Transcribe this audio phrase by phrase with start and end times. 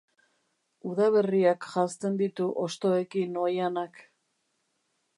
[0.91, 4.05] Udaberriak janzten ditu hostoekin oihanak.